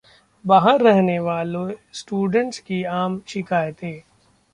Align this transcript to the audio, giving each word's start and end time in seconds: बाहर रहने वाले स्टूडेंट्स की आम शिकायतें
बाहर 0.45 0.81
रहने 0.81 1.17
वाले 1.19 1.75
स्टूडेंट्स 1.93 2.59
की 2.59 2.83
आम 2.93 3.21
शिकायतें 3.27 4.01